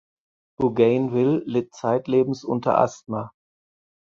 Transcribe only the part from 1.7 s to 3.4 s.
zeitlebens unter Asthma.